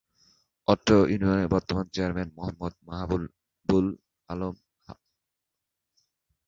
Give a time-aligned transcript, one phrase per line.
[0.67, 4.55] অত্র ইউনিয়নের বর্তমান চেয়ারম্যান মোহাম্মদ মাহাবুব-উল-আলম